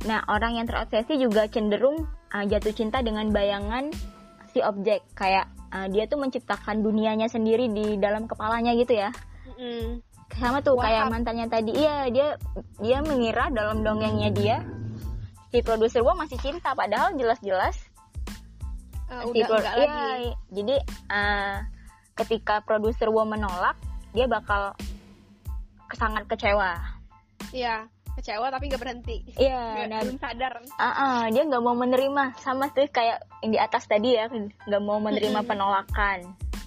[0.07, 3.91] nah orang yang terobsesi juga cenderung uh, jatuh cinta dengan bayangan
[4.55, 9.11] si objek kayak uh, dia tuh menciptakan dunianya sendiri di dalam kepalanya gitu ya
[9.49, 9.99] Mm-mm.
[10.33, 10.85] sama tuh Wahab.
[10.87, 12.37] kayak mantannya tadi iya dia
[12.79, 14.57] dia mengira dalam dongengnya dia
[15.49, 17.77] si produser gua masih cinta padahal jelas-jelas
[19.09, 20.31] Eh, si udah pro- enggak iya, lagi.
[20.49, 20.75] jadi
[21.11, 21.57] eh,
[22.15, 23.77] ketika produser gua menolak
[24.11, 24.73] dia bakal
[25.93, 26.81] sangat kecewa
[27.51, 27.85] Iya.
[28.13, 29.17] Kecewa tapi nggak berhenti.
[29.35, 30.53] iya Nggak- nah belum sadar.
[30.77, 34.83] ah, ah, dia nggak mau menerima sama tuh kayak yang di atas tadi ya nggak
[34.83, 35.49] mau menerima Mm-mm.
[35.49, 36.19] penolakan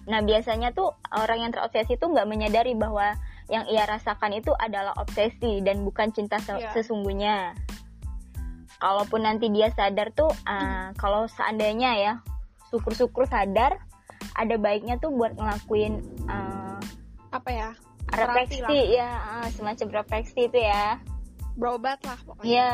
[0.06, 4.94] nah biasanya tuh orang yang terobsesi tuh nggak menyadari bahwa yang ia rasakan itu adalah
[4.96, 6.74] obsesi dan bukan cinta se- Iya.
[6.74, 7.58] sesungguhnya
[8.78, 12.14] kalaupun nanti dia sadar tuh ah, kalau seandainya ya
[12.70, 13.82] syukur-syukur sadar
[14.36, 16.78] ada baiknya tuh buat ngelakuin ah,
[17.32, 17.70] Apa ya?
[18.08, 18.62] refleksi
[18.94, 19.10] ya
[19.52, 21.02] semacam refleksi itu ya
[21.56, 22.48] Berobat lah pokoknya.
[22.48, 22.72] Iya,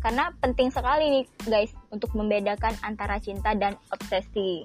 [0.00, 4.64] karena penting sekali nih guys untuk membedakan antara cinta dan obsesi.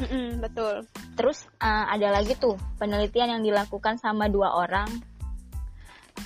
[0.00, 0.82] Mm-mm, betul.
[1.14, 4.88] Terus uh, ada lagi tuh penelitian yang dilakukan sama dua orang,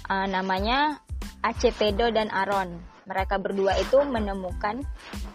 [0.09, 1.01] Uh, namanya
[1.45, 2.81] Acepedo dan Aaron.
[3.09, 4.81] Mereka berdua itu menemukan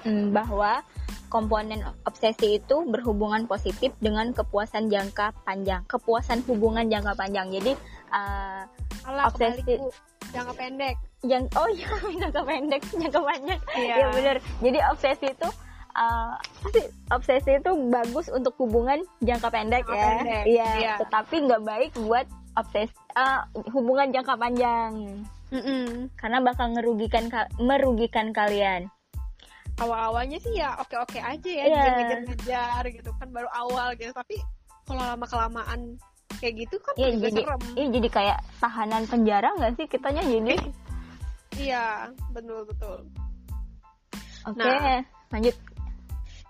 [0.05, 0.81] mm, bahwa
[1.29, 7.49] komponen obsesi itu berhubungan positif dengan kepuasan jangka panjang, kepuasan hubungan jangka panjang.
[7.53, 7.73] Jadi
[8.13, 8.65] uh,
[9.09, 9.77] Alah, Obsesi.
[10.33, 10.97] Jangka pendek.
[11.23, 11.87] yang oh iya
[12.21, 13.61] jangka pendek, jangka panjang.
[13.73, 13.95] Iya.
[13.95, 14.35] Iya benar.
[14.59, 15.49] Jadi obsesi itu
[15.93, 16.33] uh,
[17.09, 20.07] obsesi itu bagus untuk hubungan jangka pendek Jangka ya.
[20.11, 20.67] pendek, Iya.
[20.75, 20.93] iya.
[20.99, 24.93] Tetapi nggak baik buat obsesi uh, hubungan jangka panjang
[25.47, 26.09] Mm-mm.
[26.13, 28.89] karena bakal merugikan ka- merugikan kalian.
[29.75, 31.63] Awal-awalnya sih ya oke-oke aja ya.
[31.63, 31.77] Iya.
[31.79, 34.11] Dia ngejar-ngejar gitu kan baru awal gitu.
[34.11, 34.37] Tapi
[34.83, 35.97] kalau lama-kelamaan
[36.43, 37.61] kayak gitu kan Iya juga jadi serem.
[37.79, 40.55] iya jadi kayak tahanan penjara nggak sih kitanya jadi.
[41.53, 41.85] Iya,
[42.33, 42.97] betul-betul.
[44.43, 44.99] Oke, Nah.
[45.31, 45.55] lanjut.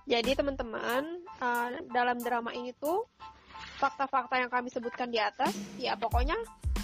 [0.04, 1.04] Jadi teman-teman
[1.38, 3.06] uh, dalam drama ini tuh
[3.78, 6.36] fakta-fakta yang kami sebutkan di atas ya pokoknya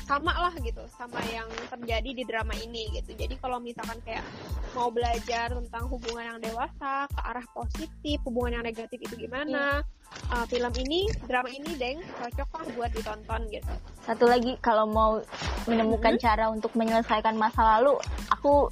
[0.09, 3.13] sama lah gitu sama yang terjadi di drama ini gitu.
[3.13, 4.25] Jadi kalau misalkan kayak
[4.73, 9.85] mau belajar tentang hubungan yang dewasa ke arah positif, hubungan yang negatif itu gimana,
[10.33, 13.73] uh, film ini, drama ini, deng cocok lah buat ditonton gitu.
[14.01, 15.21] Satu lagi kalau mau
[15.69, 16.25] menemukan Mm-hmm.
[16.25, 18.01] cara untuk menyelesaikan masa lalu,
[18.33, 18.65] aku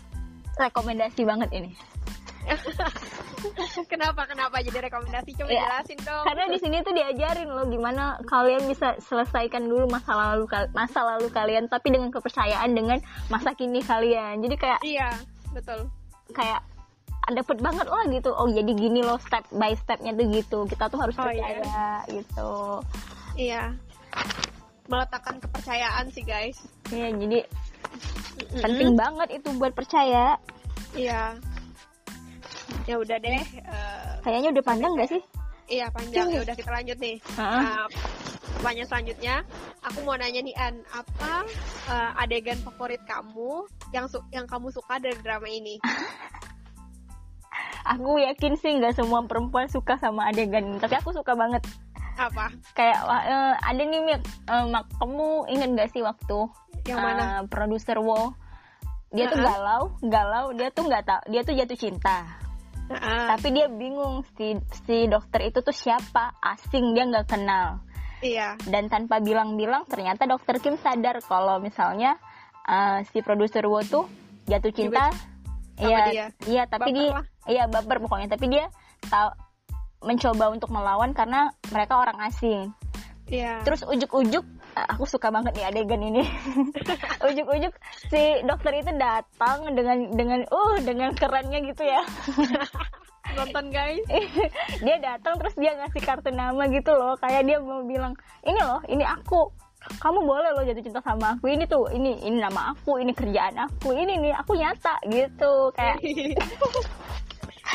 [0.58, 1.72] rekomendasi banget ini.
[3.92, 5.62] kenapa kenapa jadi rekomendasi coba Iya.
[5.64, 6.24] jelasin dong.
[6.26, 11.28] Karena di sini tuh diajarin loh gimana kalian bisa selesaikan dulu masa lalu masa lalu
[11.30, 12.98] kalian tapi dengan kepercayaan dengan
[13.28, 14.42] masa kini kalian.
[14.42, 15.10] Jadi kayak Iya,
[15.52, 15.88] betul.
[16.32, 16.62] kayak
[17.28, 18.32] dapet banget lah gitu.
[18.32, 20.60] Oh, jadi gini loh step by stepnya tuh gitu.
[20.66, 22.52] Kita tuh harus Oh, percaya gitu.
[23.36, 23.76] Iya.
[24.88, 26.58] Meletakkan kepercayaan sih guys.
[26.88, 27.40] Iya, jadi
[28.58, 30.40] penting banget itu buat percaya.
[30.96, 31.36] Iya.
[32.88, 33.36] Ya udah deh.
[33.36, 35.22] eh, Kayaknya udah panjang gak sih?
[35.68, 36.32] iya panjang.
[36.32, 37.20] Ya udah kita lanjut nih.
[37.36, 37.84] Nah,
[38.56, 39.36] pertanyaan selanjutnya,
[39.82, 41.44] aku mau nanya nih An, apa
[41.86, 45.76] eh, adegan favorit kamu yang su- yang kamu suka dari drama ini?
[47.88, 51.64] Aku yakin sih nggak semua perempuan suka sama adegan ini, tapi aku suka banget.
[52.18, 52.52] Apa?
[52.74, 56.40] Kayak eh, ada nih Mik, Mak, kamu inget gak sih waktu
[56.84, 57.24] Yang mana?
[57.24, 58.36] eh, produser Wo
[59.08, 59.48] dia tuh Uh-uh.
[59.48, 62.28] galau galau dia tuh nggak tahu dia tuh jatuh cinta
[62.90, 64.56] Tapi dia bingung si
[64.88, 67.84] si dokter itu tuh siapa asing dia nggak kenal.
[68.24, 68.58] Iya.
[68.66, 72.18] Dan tanpa bilang-bilang ternyata dokter Kim sadar kalau misalnya
[72.66, 74.08] eh, si produser Wo tuh
[74.48, 75.12] jatuh cinta.
[75.78, 77.26] iya iya tapi Baper dia lah.
[77.46, 78.28] iya baper pokoknya.
[78.34, 78.66] Tapi dia
[79.12, 79.30] tahu
[80.08, 82.74] mencoba untuk melawan karena mereka orang asing.
[83.28, 83.62] Iya.
[83.68, 84.46] Terus ujuk-ujuk
[84.86, 86.24] aku suka banget nih adegan ini.
[87.28, 87.74] Ujuk-ujuk
[88.14, 92.02] si dokter itu datang dengan dengan uh dengan kerennya gitu ya.
[93.38, 94.06] Nonton guys.
[94.86, 97.18] Dia datang terus dia ngasih kartu nama gitu loh.
[97.20, 98.14] Kayak dia mau bilang
[98.46, 99.52] ini loh ini aku.
[99.88, 101.54] Kamu boleh loh jatuh cinta sama aku.
[101.54, 103.94] Ini tuh ini ini nama aku ini kerjaan aku.
[103.94, 105.70] Ini nih aku nyata gitu.
[105.76, 106.02] Kayak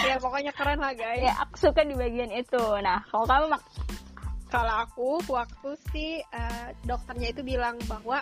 [0.03, 1.21] ya pokoknya keren lah guys.
[1.21, 2.63] Ya aku suka di bagian itu.
[2.81, 3.63] Nah kalau kamu mak
[4.53, 8.21] kalau aku waktu si eh, dokternya itu bilang bahwa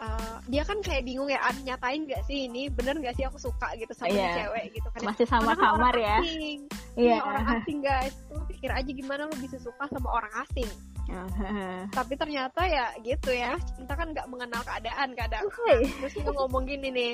[0.00, 3.36] eh, dia kan kayak bingung ya "Ah, nyatain gak sih ini bener gak sih aku
[3.36, 4.24] suka gitu sama Iya.
[4.24, 6.58] si cewek gitu kan masih sama Karena kamar orang ya asing.
[6.96, 7.04] Iya.
[7.04, 10.70] Iya, orang asing guys lu pikir aja gimana lu bisa suka sama orang asing
[11.98, 15.90] tapi ternyata ya gitu ya kita kan nggak mengenal keadaan kadang Woi.
[15.98, 17.12] terus dia ngomong gini nih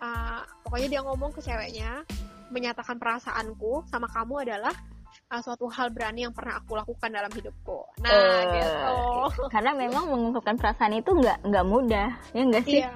[0.00, 2.08] uh, pokoknya dia ngomong ke ceweknya
[2.48, 4.72] menyatakan perasaanku sama kamu adalah
[5.34, 7.78] uh, suatu hal berani yang pernah aku lakukan dalam hidupku.
[8.00, 8.94] Nah Eh, gitu.
[9.50, 12.80] karena memang mengungkapkan perasaan itu nggak nggak mudah ya nggak sih?
[12.80, 12.90] Iya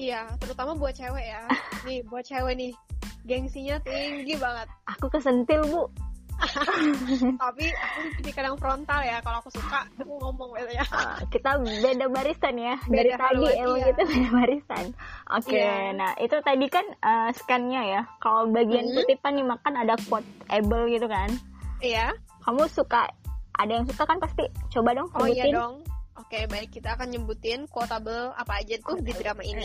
[0.00, 0.20] iya.
[0.40, 1.44] Terutama buat cewek ya.
[1.84, 2.72] Nih buat cewek nih
[3.22, 4.66] gengsinya tinggi banget.
[4.88, 5.84] Aku kesentil bu.
[7.38, 9.22] Tapi aku tipikal yang frontal ya.
[9.22, 12.74] Kalau aku suka aku ngomong gitu ya Ah, kita beda barisan ya.
[12.90, 13.86] Beda dari tadi emang iya.
[13.94, 14.84] kita beda barisan.
[15.30, 15.94] Oke Iya.
[15.94, 18.00] nah itu tadi kan uh, scan-nya ya.
[18.18, 18.94] Kalau bagian Mhm.
[18.96, 21.30] kutipan nih makan ada quoteable gitu kan
[21.82, 23.06] iya kamu suka
[23.52, 25.54] ada yang suka kan pasti coba dong Oh iya sebutin.
[25.54, 25.74] dong.
[26.12, 29.64] Oke, baik kita akan nyebutin quotable apa aja tuh di drama ini.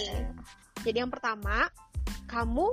[0.79, 1.67] Jadi yang pertama,
[2.25, 2.71] kamu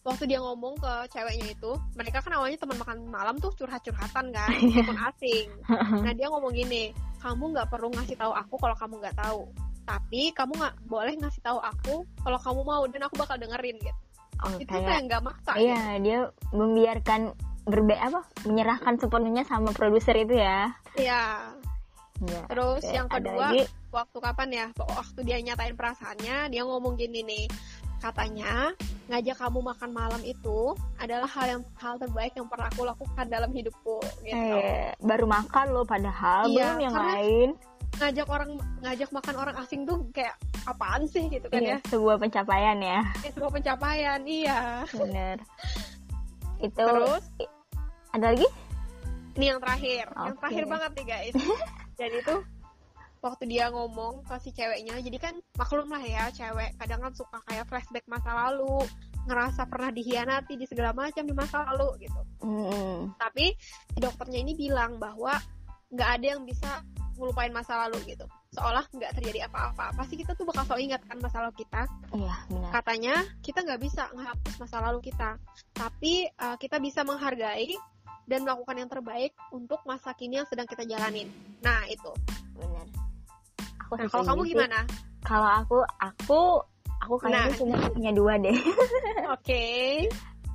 [0.00, 4.48] waktu dia ngomong ke ceweknya itu, mereka kan awalnya teman makan malam tuh curhat-curhatan kan,
[4.60, 5.48] meskipun asing.
[6.04, 9.40] Nah dia ngomong gini, kamu nggak perlu ngasih tahu aku kalau kamu nggak tahu.
[9.84, 14.00] Tapi kamu nggak boleh ngasih tahu aku kalau kamu mau dan aku bakal dengerin gitu.
[14.40, 15.52] oh, Itu kayak kayak nggak maksa.
[15.56, 15.64] gitu.
[15.68, 16.18] iya dia
[16.52, 17.20] membiarkan
[17.64, 20.72] berbe apa menyerahkan sepenuhnya sama produser itu ya.
[20.94, 21.54] Iya.
[22.20, 22.40] Iya.
[22.48, 23.64] Terus Oke, yang kedua, lagi?
[23.88, 24.66] waktu kapan ya?
[24.76, 27.46] Waktu dia nyatain perasaannya dia ngomong gini nih.
[28.00, 28.72] Katanya
[29.08, 33.50] ngajak kamu makan malam itu adalah hal yang hal terbaik yang pernah aku lakukan dalam
[33.50, 34.56] hidupku gitu.
[34.56, 37.50] Eh, baru makan loh padahal Iya, belum yang lain.
[38.00, 40.32] ngajak orang ngajak makan orang asing tuh kayak
[40.64, 41.88] apaan sih gitu kan Iya, ya?
[41.88, 43.00] sebuah pencapaian ya.
[43.20, 44.60] Kayak sebuah pencapaian iya.
[44.92, 45.36] Bener
[46.60, 47.24] itu terus?
[48.12, 48.48] Ada lagi?
[49.38, 50.04] Ini yang terakhir.
[50.12, 50.40] Yang Oke.
[50.44, 51.34] terakhir banget nih guys.
[52.00, 52.36] Jadi itu
[53.20, 57.36] waktu dia ngomong ke si ceweknya jadi kan maklum lah ya cewek kadang kan suka
[57.44, 58.80] kayak flashback masa lalu
[59.28, 62.20] ngerasa pernah dihianati di segala macam di masa lalu gitu.
[62.40, 63.52] Hmm, tapi
[63.92, 65.36] si dokternya ini bilang bahwa
[65.90, 66.82] nggak ada yang bisa
[67.20, 68.24] ngelupain masa lalu gitu.
[68.56, 69.92] Seolah nggak terjadi apa-apa.
[69.94, 71.82] Pasti kita tuh bakal selalu ingat kan masa lalu kita.
[72.16, 72.70] Iya benar.
[72.80, 75.30] Katanya kita nggak bisa menghapus masa lalu kita.
[75.76, 77.76] Tapi uh, kita bisa menghargai
[78.24, 81.28] dan melakukan yang terbaik untuk masa kini yang sedang kita jalanin.
[81.60, 82.10] Nah itu.
[82.56, 82.86] Benar.
[83.84, 84.50] Aku nah kalau kamu sih.
[84.56, 84.78] gimana?
[85.20, 86.40] Kalau aku aku
[87.04, 87.56] aku kayaknya Nah.
[87.58, 88.56] cuma punya dua deh.
[89.36, 89.64] Oke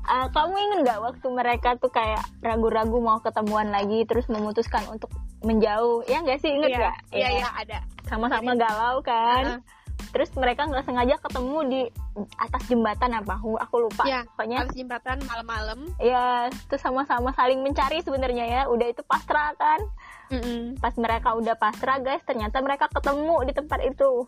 [0.06, 5.10] Eh, kamu ingat nggak waktu mereka tuh kayak ragu-ragu mau ketemuan lagi terus memutuskan untuk
[5.41, 6.06] menjauh?
[6.06, 6.54] Ya nggak sih?
[6.54, 6.98] Inget iya nggak?
[7.10, 7.50] iya iya.
[7.58, 7.78] ada.
[8.06, 9.62] Sama-sama galau kan?
[9.62, 9.62] Ah.
[10.13, 11.82] terus mereka nggak sengaja ketemu di
[12.39, 13.36] atas jembatan apa?
[13.36, 14.08] Aku lupa.
[14.08, 15.80] Iya, pokoknya habis jembatan malam-malam.
[16.00, 18.62] Ya terus sama-sama saling mencari sebenarnya ya.
[18.72, 19.82] Udah itu pasrah kan?
[20.26, 20.82] Mm-mm.
[20.82, 24.26] pas mereka udah pasrah guys ternyata mereka ketemu di tempat itu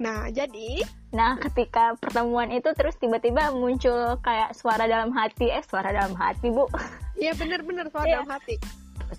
[0.00, 0.80] nah jadi
[1.12, 5.52] nah ketika pertemuan itu terus tiba-tiba muncul kayak suara dalam hati.
[5.52, 6.64] Eh suara dalam hati bu.
[7.20, 8.16] Iya bener-bener suara Iya.
[8.24, 8.54] dalam hati.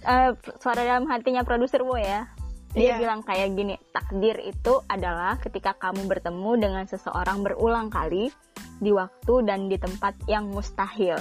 [0.01, 2.25] Eh, suara dalam hatinya produser bu ya.
[2.71, 3.03] Dia Iya.
[3.03, 8.31] bilang kayak gini takdir itu adalah ketika kamu bertemu dengan seseorang berulang kali
[8.79, 11.19] di waktu dan di tempat yang mustahil.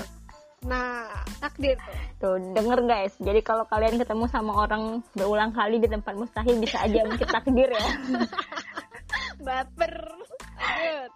[0.64, 1.10] Nah
[1.42, 1.96] takdir tuh.
[2.20, 3.16] Tuh denger guys.
[3.18, 7.68] Jadi kalau kalian ketemu sama orang berulang kali di tempat mustahil bisa aja mungkin takdir
[7.68, 7.80] ya
[9.40, 9.94] baper.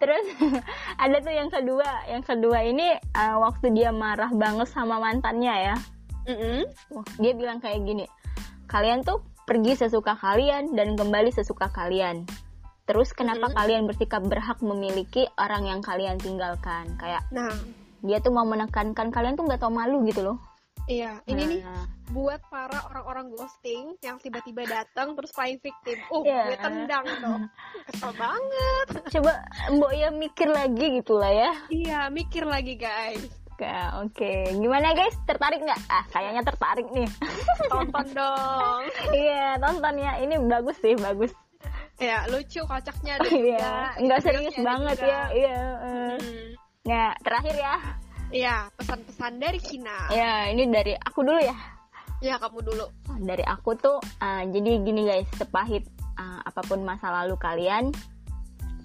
[0.01, 0.25] Terus
[1.03, 2.09] ada tuh yang kedua.
[2.09, 5.77] Yang kedua ini eh, waktu dia marah banget sama mantannya ya.
[6.89, 8.09] Wah, dia bilang kayak gini
[8.65, 12.25] kalian tuh pergi sesuka kalian dan kembali sesuka kalian.
[12.85, 13.55] Terus kenapa Mhm.
[13.55, 16.97] kalian bersikap berhak memiliki orang yang kalian tinggalkan?
[16.97, 17.53] Kayak nah.
[18.05, 20.37] dia tuh mau menekankan kalian tuh nggak tau malu gitu loh
[20.85, 21.61] Iya, ini nih
[22.13, 25.97] buat para orang-orang ghosting yang tiba-tiba datang terus playing victim.
[26.13, 26.43] Uh, Iya.
[26.45, 27.43] gue tendang dong.
[27.89, 28.87] Kesel banget.
[29.09, 29.33] Coba
[29.73, 31.51] Mbok ya mikir lagi gitu lah ya.
[31.73, 33.25] Iya, mikir lagi guys.
[33.49, 34.33] Oke, oke.
[34.53, 35.17] Gimana guys?
[35.25, 35.81] Tertarik nggak?
[35.89, 37.09] Ah, kayaknya tertarik nih.
[37.65, 38.83] Tonton dong.
[39.17, 40.13] Iya, tonton ya.
[40.21, 41.33] Ini bagus sih, bagus.
[41.97, 43.17] Ya, lucu kocaknya.
[43.33, 45.09] Iya, nggak serius banget juga.
[45.09, 45.23] ya.
[45.33, 45.57] Iya.
[45.81, 46.17] eh.
[46.21, 46.49] Hmm.
[46.85, 47.77] Nah, terakhir ya.
[48.33, 50.09] Iya, pesan-pesan dari Kina.
[50.13, 51.57] Ya, ini dari aku dulu ya.
[52.25, 52.87] Ya, kamu dulu.
[53.21, 55.85] Dari aku tuh, eh, jadi gini guys, sepahit
[56.17, 57.93] eh, apa pun masa lalu kalian,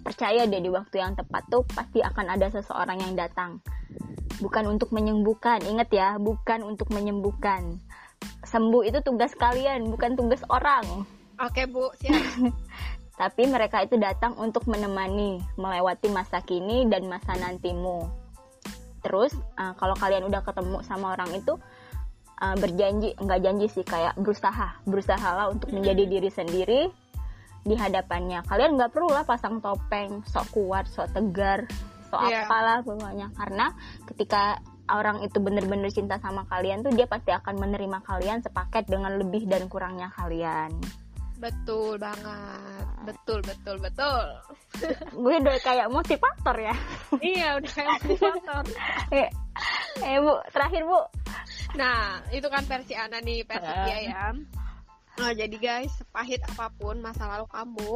[0.04, 3.63] percaya deh di waktu yang tepat tuh pasti akan ada seseorang yang datang.
[4.43, 7.80] Bukan untuk menyembuhkan, ingat ya, bukan untuk menyembuhkan.
[8.43, 11.08] Sembuh itu tugas kalian, bukan tugas orang.
[11.39, 11.91] Oke, Bu.
[12.04, 12.52] Siap.
[13.19, 18.18] Tapi mereka itu datang untuk menemani, melewati masa kini dan masa nantimu.
[19.00, 21.56] Terus uh, kalau kalian udah ketemu sama orang itu
[22.40, 26.82] uh, berjanji, nggak janji sih kayak berusaha, berusahalah untuk menjadi diri sendiri
[27.64, 28.44] di hadapannya.
[28.48, 31.68] Kalian nggak perlu lah pasang topeng, sok kuat, sok tegar,
[32.10, 32.48] sok Iya.
[32.48, 33.28] apalah pokoknya.
[33.36, 33.72] Karena
[34.08, 34.60] ketika
[34.90, 39.46] orang itu bener-bener cinta sama kalian tuh dia pasti akan menerima kalian sepaket dengan lebih
[39.46, 40.74] dan kurangnya kalian.
[41.39, 42.86] Betul banget.
[43.08, 44.25] Betul, betul, betul.
[45.23, 46.75] gue udah kayak motivator ya
[47.25, 48.63] iya, udah kayak motivator.
[49.17, 49.30] eh,
[50.04, 50.99] eh bu terakhir bu
[51.78, 53.86] Nah, itu kan versi Ana nih, versi Ah.
[53.86, 54.25] dia ya.
[55.19, 57.93] Nah, jadi guys, sepahit apa pun masa lalu kamu,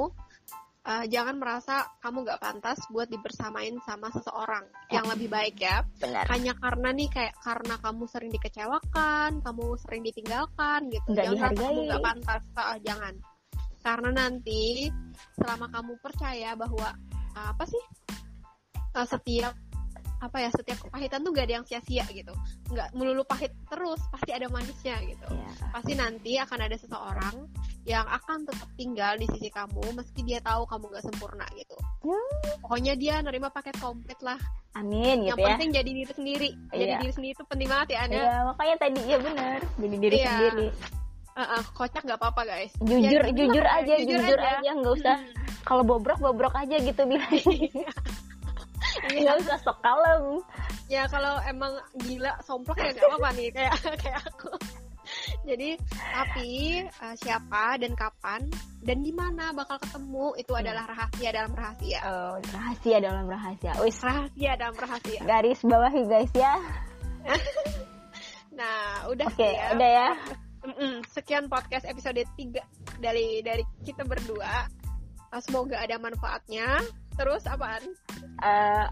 [0.84, 5.82] eh, jangan merasa kamu gak pantas buat dibersamain sama seseorang yang lebih baik ya.
[5.97, 11.08] benar Hanya karena nih kayak karena kamu sering dikecewakan, kamu sering ditinggalkan gitu.
[11.10, 11.89] Nggak jangan merasa kamu dihargai.
[11.89, 13.13] gak pantas, Ah, jangan.
[13.84, 14.88] Karena nanti
[15.36, 16.96] selama kamu percaya bahwa
[17.36, 17.84] ah, apa sih
[18.96, 19.54] eh, setiap
[20.24, 22.32] apa ya setiap kepahitan tuh gak ada yang sia-sia gitu.
[22.72, 25.28] Nggak melulu pahit terus pasti ada manisnya gitu.
[25.36, 25.52] Ya.
[25.76, 27.36] pasti nanti akan ada seseorang
[27.84, 31.76] yang akan tetap tinggal di sisi kamu meski dia tahu kamu gak sempurna gitu.
[32.08, 32.24] Ya.
[32.63, 34.39] pokoknya dia nerima paket komplit lah.
[34.80, 35.48] Amin yang gitu ya.
[35.60, 36.50] penting jadi diri sendiri.
[36.72, 36.98] Jadi Iya.
[37.04, 40.28] diri sendiri itu penting banget ya Anda Iya, makanya tadi ya benar jadi diri Iya.
[40.32, 40.67] sendiri
[41.34, 42.72] Eh, kocak nggak apa-apa guys.
[42.78, 44.72] Jujur Ya, jujur lah, aja jujur, aja.
[44.72, 45.17] nggak usah.
[45.17, 45.41] Hmm.
[45.63, 47.88] kalau bobrok bobrok aja gitu bilang Iya.
[49.24, 50.43] nggak usah sok kalem.
[50.86, 54.52] Ya kalau emang gila somplok ya nggak apa-apa nih kayak kayak aku.
[55.43, 56.50] Jadi tapi
[56.86, 58.41] eh, siapa dan kapan
[58.80, 62.00] dan di mana bakal ketemu itu adalah rahasia dalam rahasia.
[62.06, 63.72] Oh, rahasia dalam rahasia.
[63.80, 65.19] Wis rahasia dalam rahasia.
[65.24, 66.54] Garis bawahi guys ya.
[68.54, 69.74] Nah udah oke sih ya.
[69.74, 70.08] udah ya
[70.63, 71.04] Mm-mm.
[71.08, 72.60] sekian podcast episode 3
[72.97, 74.67] dari dari kita berdua
[75.30, 76.78] Eh, semoga ada manfaatnya
[77.13, 77.82] terus apaan
[78.39, 78.86] ah,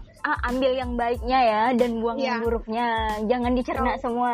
[0.44, 2.42] ambil yang baiknya ya dan buang yang Iya.
[2.42, 2.86] buruknya
[3.24, 4.00] jangan dicerna Oh.
[4.00, 4.32] semua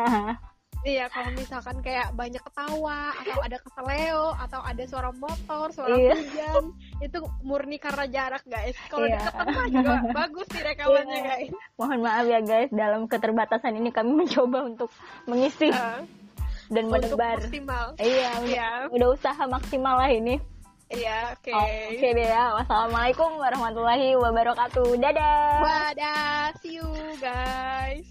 [0.79, 6.15] Iya, kalau misalkan kayak banyak ketawa atau ada keseleo atau ada suara motor, suara Iya.
[6.15, 6.63] hujan,
[6.97, 8.79] itu murni karena jarak, guys.
[8.87, 9.19] Kalau Iya.
[9.19, 9.91] deketan mah juga
[10.23, 11.27] bagus sih rekamannya, Iya.
[11.27, 11.51] guys.
[11.75, 14.87] mohon maaf ya guys dalam keterbatasan ini kami mencoba untuk
[15.25, 15.99] mengisi Eh,
[16.69, 17.85] dan untuk menebar maksimal.
[17.97, 18.69] iya udah, Iya.
[18.89, 20.37] udah usaha maksimal lah ini
[20.89, 21.53] Iya, oke.
[21.53, 26.89] Oh, oke deh ya wassalamualaikum warahmatullahi wabarakatuh dadah Wadah, see you
[27.21, 28.09] guys.